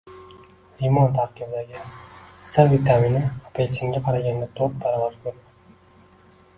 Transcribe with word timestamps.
Limon 0.79 1.13
tarkibidagi 1.17 1.77
S 2.55 2.65
vitamini 2.73 3.21
apelsinga 3.51 4.03
qaraganda 4.09 4.53
to‘rt 4.61 4.83
baravar 4.83 5.19
ko‘p. 5.29 5.41